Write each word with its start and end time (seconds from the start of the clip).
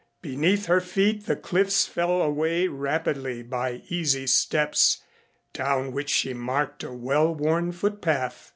Beneath 0.23 0.65
her 0.65 0.81
feet 0.81 1.27
the 1.27 1.35
cliffs 1.35 1.85
fell 1.85 2.23
away 2.23 2.67
rapidly 2.67 3.43
by 3.43 3.83
easy 3.87 4.25
steps, 4.25 5.03
down 5.53 5.91
which 5.91 6.09
she 6.09 6.33
marked 6.33 6.83
a 6.83 6.91
well 6.91 7.31
worn 7.35 7.71
footpath. 7.71 8.49